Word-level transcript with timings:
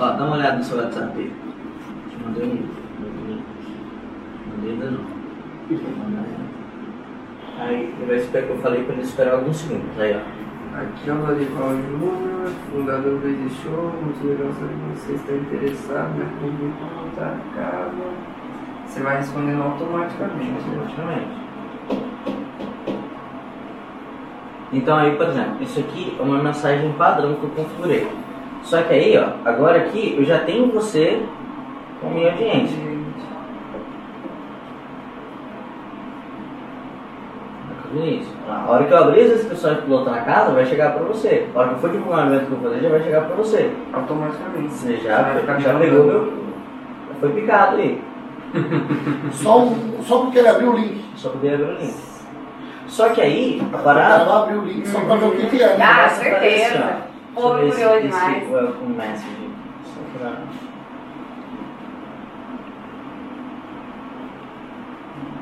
Ó, 0.00 0.12
dá 0.12 0.24
uma 0.24 0.36
olhada 0.36 0.58
no 0.58 0.62
seu 0.62 0.78
WhatsApp 0.78 1.12
aí. 1.18 1.32
Te 2.08 2.24
mandei 2.24 2.44
um. 2.44 2.68
Mandei 4.50 4.70
ainda 4.70 4.90
não. 4.92 5.18
Aí. 7.58 7.94
Ele 7.98 8.06
vai 8.06 8.16
esperar 8.16 8.46
que 8.46 8.52
eu 8.52 8.58
falei 8.58 8.84
pra 8.84 8.94
ele 8.94 9.02
esperar 9.02 9.34
alguns 9.34 9.56
segundos. 9.56 9.98
Aí, 9.98 10.14
ó. 10.14 10.48
Aqui 10.80 11.10
é 11.10 11.12
o 11.12 11.16
Lorival 11.16 11.70
Júnior, 11.70 12.52
fundador 12.70 13.18
do 13.18 13.28
Easy 13.28 13.50
Show, 13.62 13.92
muito 14.00 14.24
legal 14.24 14.52
saber 14.52 14.74
que 14.74 15.00
você 15.00 15.12
está 15.14 15.32
interessado 15.32 16.16
na 16.16 16.26
público 16.40 16.84
montar 16.94 17.34
a 17.34 17.60
casa. 17.60 18.12
Você 18.86 19.00
vai 19.00 19.16
respondendo 19.16 19.62
automaticamente. 19.62 20.52
Automaticamente. 20.64 21.48
Então 24.72 24.96
aí, 24.96 25.16
por 25.16 25.28
exemplo, 25.28 25.62
isso 25.62 25.80
aqui 25.80 26.16
é 26.16 26.22
uma 26.22 26.40
mensagem 26.40 26.92
padrão 26.92 27.34
que 27.34 27.42
eu 27.42 27.50
configurei. 27.50 28.27
Só 28.68 28.82
que 28.82 28.92
aí, 28.92 29.16
ó, 29.16 29.48
agora 29.48 29.78
aqui 29.78 30.14
eu 30.18 30.24
já 30.26 30.40
tenho 30.40 30.70
você 30.70 31.22
com 32.02 32.10
minha 32.10 32.30
audiência. 32.30 32.76
Isso. 37.94 38.30
A 38.46 38.70
hora 38.70 38.84
que 38.84 38.92
eu 38.92 38.98
abrir 38.98 39.22
as 39.22 39.40
inscrições 39.40 39.78
piloto 39.78 40.10
na 40.10 40.20
casa, 40.20 40.52
vai 40.52 40.66
chegar 40.66 40.92
pra 40.92 41.02
você. 41.04 41.48
A 41.54 41.58
hora 41.58 41.68
que 41.70 41.74
eu 41.76 41.78
for 41.78 41.90
divulgar 41.90 42.26
o 42.26 42.34
evento 42.34 42.46
que 42.46 42.52
eu 42.52 42.58
vou 42.58 42.70
fazer, 42.70 42.82
já 42.82 42.88
vai 42.90 43.02
chegar 43.02 43.20
pra 43.22 43.36
você. 43.36 43.70
Automaticamente. 43.94 44.74
Você 44.74 44.96
já, 44.98 45.40
já 45.58 45.72
me 45.72 45.86
pegou 45.86 46.04
meu. 46.04 46.26
Já 47.08 47.14
foi 47.20 47.30
picado 47.30 47.76
aí. 47.76 48.02
Só, 49.32 49.66
só 50.02 50.18
porque 50.18 50.38
ele 50.38 50.48
abriu 50.48 50.72
o 50.72 50.76
link. 50.76 51.04
Só 51.16 51.30
poder 51.30 51.54
abrir 51.54 51.64
o 51.64 51.72
link. 51.72 51.94
Só 52.86 53.08
que 53.10 53.20
aí, 53.22 53.62
a 53.72 53.78
parada. 53.78 54.24
vai 54.26 54.42
abrir 54.42 54.58
o 54.58 54.64
link 54.64 54.86
só 54.86 55.00
pra 55.00 55.16
ver 55.16 55.26
o 55.26 55.30
que, 55.32 55.46
que 55.46 55.62
é. 55.62 55.76
Ah, 55.80 56.06
aparecer, 56.06 56.24
certeza. 56.24 57.08
Ver 57.42 57.70
curioso 57.70 57.94
esse- 57.96 58.02
demais. 58.02 58.50
welcome 58.50 58.94
message. 58.96 59.50
Só 59.84 60.00
pra- 60.18 60.42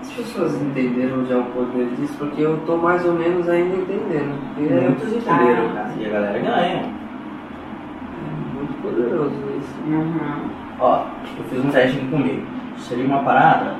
As 0.00 0.10
pessoas 0.12 0.54
entenderam 0.62 1.26
já 1.26 1.36
o 1.38 1.44
poder 1.46 1.88
disso, 1.96 2.14
porque 2.18 2.40
eu 2.40 2.58
tô 2.64 2.76
mais 2.76 3.04
ou 3.04 3.12
menos 3.12 3.48
ainda 3.48 3.76
entendendo. 3.76 4.34
E 4.58 4.66
é 4.72 4.80
Muitos 4.80 5.08
entenderam, 5.12 5.74
cara. 5.74 5.92
E 5.98 6.06
a 6.06 6.08
galera 6.08 6.38
ganha. 6.38 6.82
muito 8.54 8.82
poderoso 8.82 9.34
isso. 9.58 9.74
Uhum. 9.86 10.50
Ó, 10.80 11.04
eu 11.38 11.44
fiz 11.44 11.64
um 11.64 11.70
teste 11.70 11.98
aqui 11.98 12.08
comigo. 12.08 12.46
Seria 12.78 13.04
uma 13.04 13.22
parada. 13.22 13.74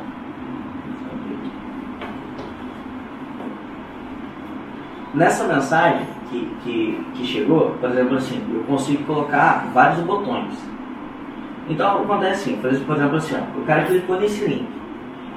Nessa 5.14 5.44
mensagem 5.44 6.06
que, 6.30 6.56
que, 6.62 7.06
que 7.14 7.24
chegou, 7.26 7.70
por 7.80 7.90
exemplo 7.90 8.16
assim, 8.16 8.42
eu 8.52 8.62
consigo 8.64 9.04
colocar 9.04 9.66
vários 9.72 10.00
botões. 10.00 10.54
Então 11.68 12.02
acontece 12.02 12.50
assim, 12.50 12.56
por 12.60 12.70
exemplo, 12.70 13.16
assim, 13.16 13.34
ó, 13.36 13.58
o 13.60 13.64
cara 13.64 13.84
clicou 13.84 14.20
nesse 14.20 14.44
link. 14.44 14.68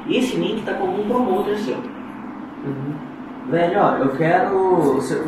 E 0.08 0.18
esse 0.18 0.38
link 0.38 0.60
está 0.60 0.74
como 0.74 1.02
um 1.02 1.08
promoter 1.08 1.58
seu. 1.58 1.78
Velho, 3.50 3.80
ó, 3.80 3.96
eu 3.98 4.10
quero. 4.10 4.76
você- 4.94 5.24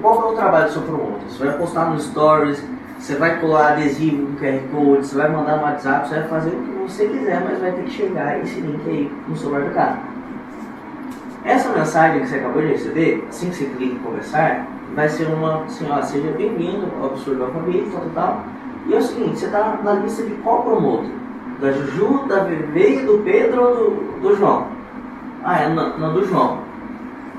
qual 0.00 0.28
é 0.28 0.32
o 0.32 0.36
trabalho 0.36 0.66
do 0.66 0.72
seu 0.72 0.82
promotor? 0.82 1.20
Você 1.28 1.44
vai 1.44 1.56
postar 1.56 1.90
no 1.90 2.00
Stories, 2.00 2.68
você 2.98 3.14
vai 3.16 3.38
colar 3.40 3.72
adesivo 3.72 4.26
com 4.26 4.36
QR 4.36 4.60
Code, 4.72 5.06
você 5.06 5.16
vai 5.16 5.30
mandar 5.30 5.56
no 5.58 5.62
WhatsApp, 5.62 6.08
você 6.08 6.14
vai 6.16 6.28
fazer 6.28 6.50
o 6.50 6.62
que 6.62 6.70
você 6.82 7.08
quiser, 7.08 7.42
mas 7.44 7.60
vai 7.60 7.72
ter 7.72 7.84
que 7.84 7.90
chegar 7.90 8.40
esse 8.40 8.60
link 8.60 8.80
aí 8.88 9.12
no 9.28 9.36
celular 9.36 9.62
do 9.62 9.70
cara. 9.70 9.98
Essa 11.44 11.70
mensagem 11.70 12.20
que 12.20 12.28
você 12.28 12.36
acabou 12.36 12.60
de 12.62 12.68
receber, 12.68 13.24
assim 13.28 13.48
que 13.48 13.56
você 13.56 13.64
clica 13.64 13.94
em 13.94 13.98
conversar, 13.98 14.66
vai 14.94 15.08
ser 15.08 15.24
uma 15.28 15.64
assim, 15.64 15.86
ó, 15.90 16.02
seja 16.02 16.30
bem-vindo 16.32 16.86
ao 17.00 17.06
Absurdo 17.06 17.44
Alfabeto, 17.44 17.90
tal, 17.90 18.00
tal, 18.00 18.10
tal. 18.14 18.44
E 18.86 18.94
é 18.94 18.98
o 18.98 19.02
seguinte, 19.02 19.38
você 19.38 19.46
está 19.46 19.78
na 19.82 19.92
lista 19.94 20.22
de 20.22 20.34
qual 20.36 20.62
promotor? 20.62 21.06
Da 21.60 21.72
Juju, 21.72 22.26
da 22.26 22.44
VV, 22.44 23.02
do 23.04 23.22
Pedro 23.24 23.62
ou 23.62 23.76
do, 23.76 24.20
do 24.20 24.36
João? 24.36 24.66
Ah, 25.44 25.62
é 25.62 25.68
na, 25.68 25.96
na 25.96 26.08
do 26.08 26.26
João. 26.26 26.58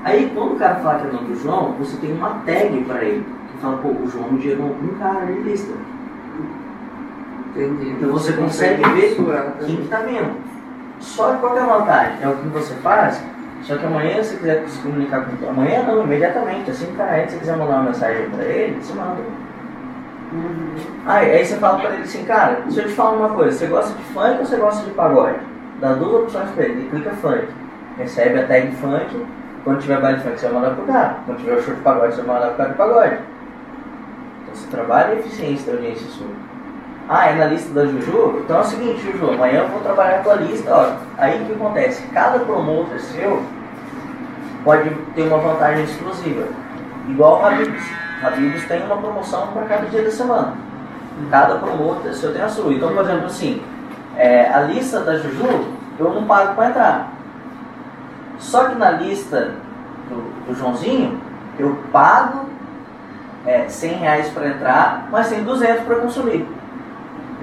Aí 0.04 0.30
quando 0.34 0.54
o 0.54 0.56
cara 0.56 0.76
fala 0.76 1.00
que 1.00 1.06
é 1.06 1.12
nome 1.12 1.28
do 1.28 1.40
João, 1.40 1.72
você 1.78 1.96
tem 1.98 2.12
uma 2.12 2.30
tag 2.44 2.84
pra 2.84 3.04
ele. 3.04 3.24
Que 3.52 3.58
fala, 3.58 3.76
pô, 3.78 3.88
o 3.88 4.08
João 4.08 4.40
gerou 4.40 4.66
um 4.66 4.98
cara 4.98 5.26
de 5.26 5.40
lista. 5.40 5.72
Entendi. 7.50 7.90
Então 7.90 8.10
você 8.10 8.32
consegue 8.32 8.82
ver 8.82 9.10
mensurar 9.10 9.54
quem 9.60 9.76
que 9.76 9.88
tá 9.88 9.98
vendo. 9.98 10.34
Só 10.98 11.34
que 11.34 11.40
qual 11.40 11.52
que 11.52 11.58
é 11.58 11.62
a 11.62 11.66
vantagem? 11.66 12.18
É 12.22 12.28
o 12.28 12.36
que 12.36 12.48
você 12.48 12.74
faz, 12.76 13.22
só 13.62 13.76
que 13.76 13.86
amanhã 13.86 14.22
se 14.22 14.30
você 14.30 14.36
quiser 14.38 14.68
se 14.68 14.78
comunicar 14.80 15.24
com 15.24 15.48
Amanhã 15.48 15.82
não, 15.84 16.02
imediatamente. 16.04 16.70
Assim 16.70 16.86
que 16.86 16.92
entra, 16.92 17.28
se 17.28 17.30
você 17.30 17.38
quiser 17.38 17.56
mandar 17.56 17.76
uma 17.76 17.84
mensagem 17.84 18.28
pra 18.30 18.44
ele, 18.44 18.80
você 18.80 18.92
manda. 18.94 19.22
Aí, 21.06 21.30
aí 21.30 21.44
você 21.44 21.56
fala 21.56 21.78
pra 21.78 21.90
ele 21.90 22.02
assim, 22.02 22.24
cara, 22.24 22.62
deixa 22.64 22.80
eu 22.80 22.88
te 22.88 22.94
falar 22.94 23.12
uma 23.12 23.28
coisa, 23.30 23.56
você 23.56 23.66
gosta 23.66 23.94
de 23.94 24.02
funk 24.04 24.38
ou 24.38 24.46
você 24.46 24.56
gosta 24.56 24.84
de 24.84 24.90
pagode? 24.92 25.38
Dá 25.78 25.92
duas 25.92 26.22
opções 26.22 26.50
pra 26.50 26.64
ele, 26.64 26.80
ele 26.80 26.88
clica 26.90 27.10
funk. 27.10 27.48
Recebe 27.98 28.40
a 28.40 28.46
tag 28.46 28.72
funk, 28.76 29.26
quando 29.62 29.80
tiver 29.80 30.00
baile 30.00 30.20
funk 30.20 30.40
você 30.40 30.48
vai 30.48 30.54
mandar 30.54 30.74
pro 30.74 30.86
cara. 30.86 31.16
Quando 31.26 31.38
tiver 31.38 31.56
o 31.56 31.62
show 31.62 31.74
de 31.74 31.80
pagode, 31.82 32.14
você 32.14 32.22
vai 32.22 32.34
mandar 32.34 32.48
pro 32.48 32.56
cara 32.56 32.70
de 32.70 32.76
pagode. 32.76 33.14
Então 34.42 34.54
você 34.54 34.70
trabalha 34.70 35.08
a 35.08 35.14
eficiência 35.14 35.72
da 35.72 35.78
audiência 35.78 36.06
sua. 36.08 36.51
Ah, 37.14 37.26
é 37.26 37.34
na 37.34 37.44
lista 37.44 37.68
da 37.74 37.84
Juju? 37.84 38.40
Então 38.42 38.56
é 38.56 38.60
o 38.60 38.64
seguinte, 38.64 39.02
Juju, 39.02 39.32
amanhã 39.32 39.64
eu 39.64 39.68
vou 39.68 39.80
trabalhar 39.80 40.20
a 40.20 40.22
tua 40.22 40.36
lista, 40.36 40.74
ó. 40.74 40.96
Aí 41.18 41.42
o 41.42 41.44
que 41.44 41.52
acontece? 41.52 42.06
Cada 42.06 42.38
promotor 42.38 42.98
seu 42.98 43.42
pode 44.64 44.88
ter 45.14 45.24
uma 45.24 45.36
vantagem 45.36 45.84
exclusiva. 45.84 46.46
Igual 47.06 47.44
a 47.44 47.48
Habibs. 47.48 47.84
Habibs 48.22 48.64
tem 48.66 48.82
uma 48.84 48.96
promoção 48.96 49.48
para 49.48 49.66
cada 49.66 49.90
dia 49.90 50.02
da 50.02 50.10
semana. 50.10 50.54
Cada 51.30 51.56
promotor 51.56 52.14
seu 52.14 52.32
tem 52.32 52.40
a 52.40 52.48
sua. 52.48 52.72
Então, 52.72 52.94
por 52.94 53.04
exemplo, 53.04 53.26
assim, 53.26 53.62
é, 54.16 54.48
a 54.48 54.62
lista 54.62 55.00
da 55.00 55.18
Juju, 55.18 55.66
eu 55.98 56.14
não 56.14 56.24
pago 56.24 56.54
para 56.54 56.70
entrar. 56.70 57.12
Só 58.38 58.70
que 58.70 58.74
na 58.76 58.90
lista 58.90 59.50
do, 60.08 60.46
do 60.46 60.54
Joãozinho, 60.54 61.20
eu 61.58 61.76
pago 61.92 62.46
é, 63.44 63.68
100 63.68 63.92
reais 63.98 64.30
para 64.30 64.48
entrar, 64.48 65.08
mas 65.10 65.28
tem 65.28 65.44
200 65.44 65.84
para 65.84 65.96
consumir. 65.96 66.61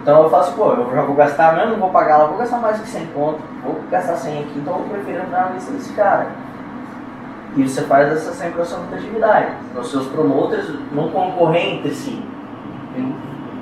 Então 0.10 0.24
eu 0.24 0.30
faço, 0.32 0.54
pô, 0.54 0.74
eu 0.74 0.92
já 0.92 1.04
vou 1.04 1.16
gastar 1.16 1.56
mesmo, 1.56 1.74
não 1.74 1.80
vou 1.82 1.92
pagar 1.92 2.18
lá, 2.18 2.26
vou 2.26 2.40
gastar 2.40 2.58
mais 2.58 2.82
que 2.82 2.88
100 2.88 3.06
conto, 3.14 3.38
vou 3.64 3.80
gastar 3.92 4.16
100 4.16 4.40
aqui, 4.40 4.58
então 4.58 4.80
eu 4.80 4.86
prefiro 4.86 5.22
entrar 5.22 5.46
na 5.46 5.52
lista 5.52 5.72
desse 5.72 5.94
cara. 5.94 6.32
E 7.56 7.62
você 7.62 7.84
faz 7.84 8.12
essa 8.12 8.32
sempre 8.32 8.60
essa 8.60 8.76
rotatividade. 8.78 9.52
Os 9.80 9.92
seus 9.92 10.08
promoters 10.08 10.68
não 10.94 11.10
concorrem 11.10 11.76
entre 11.76 11.92
si. 11.92 12.20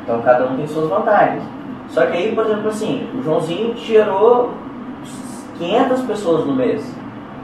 Então 0.02 0.22
cada 0.22 0.46
um 0.46 0.56
tem 0.56 0.66
suas 0.68 0.88
vantagens. 0.88 1.44
Só 1.90 2.06
que 2.06 2.16
aí, 2.16 2.34
por 2.34 2.46
exemplo, 2.46 2.70
assim, 2.70 3.10
o 3.14 3.22
Joãozinho 3.22 3.76
gerou 3.76 4.52
500 5.58 6.02
pessoas 6.04 6.46
no 6.46 6.56
mês. 6.56 6.96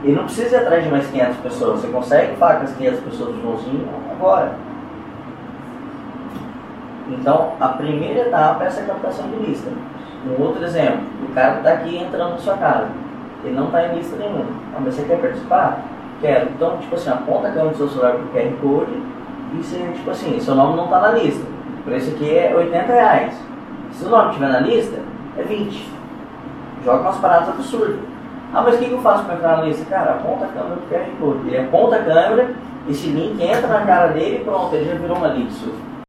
Ele 0.02 0.16
não 0.16 0.24
precisa 0.24 0.56
ir 0.56 0.60
atrás 0.60 0.82
de 0.82 0.90
mais 0.90 1.06
500 1.08 1.36
pessoas. 1.40 1.80
Você 1.82 1.88
consegue 1.88 2.36
falar 2.36 2.56
com 2.56 2.64
as 2.64 2.72
500 2.72 3.00
pessoas 3.00 3.34
do 3.34 3.42
Joãozinho 3.42 3.86
agora. 4.10 4.63
Então, 7.18 7.52
a 7.60 7.68
primeira 7.68 8.20
etapa 8.20 8.64
é 8.64 8.66
essa 8.66 8.82
captação 8.82 9.28
de 9.28 9.36
lista. 9.36 9.70
Um 10.26 10.42
outro 10.42 10.64
exemplo, 10.64 11.00
o 11.28 11.34
cara 11.34 11.58
está 11.58 11.72
aqui 11.72 11.98
entrando 11.98 12.32
na 12.32 12.38
sua 12.38 12.56
casa. 12.56 12.88
Ele 13.44 13.54
não 13.54 13.66
está 13.66 13.86
em 13.86 13.96
lista 13.96 14.16
nenhuma. 14.16 14.46
Ah, 14.74 14.80
mas 14.82 14.94
você 14.94 15.02
quer 15.02 15.20
participar? 15.20 15.82
Quero. 16.20 16.50
Então, 16.50 16.78
tipo 16.78 16.94
assim, 16.94 17.10
aponta 17.10 17.48
a 17.48 17.50
câmera 17.50 17.70
do 17.70 17.76
seu 17.76 17.88
celular 17.88 18.12
pro 18.12 18.28
QR 18.28 18.52
Code 18.62 18.92
e 19.52 19.62
você, 19.62 19.92
tipo 19.94 20.10
assim, 20.10 20.40
seu 20.40 20.54
nome 20.54 20.76
não 20.76 20.84
está 20.84 21.00
na 21.00 21.10
lista. 21.10 21.44
O 21.80 21.82
preço 21.84 22.10
aqui 22.10 22.38
é 22.38 22.54
80 22.54 22.92
reais. 22.92 23.34
Se 23.92 24.04
o 24.04 24.08
nome 24.08 24.30
estiver 24.30 24.48
na 24.48 24.60
lista, 24.60 24.98
é 25.36 25.42
20. 25.42 25.88
Joga 26.84 27.00
umas 27.00 27.18
paradas 27.18 27.48
absurdas. 27.50 27.98
Ah, 28.54 28.62
mas 28.62 28.76
o 28.76 28.78
que, 28.78 28.86
que 28.86 28.92
eu 28.92 29.00
faço 29.00 29.24
para 29.24 29.34
entrar 29.34 29.56
na 29.58 29.64
lista? 29.64 29.84
Cara, 29.84 30.12
aponta 30.12 30.46
a 30.46 30.48
câmera 30.48 30.76
pro 30.76 30.98
QR 30.98 31.06
Code. 31.20 31.48
Ele 31.48 31.58
aponta 31.58 31.96
a 31.96 32.02
câmera, 32.02 32.50
esse 32.88 33.08
link 33.08 33.42
entra 33.42 33.66
na 33.66 33.84
cara 33.84 34.08
dele 34.08 34.36
e 34.40 34.44
pronto, 34.44 34.74
ele 34.74 34.84
já 34.84 34.94
virou 34.94 35.16
uma 35.16 35.28
sua. 35.50 35.93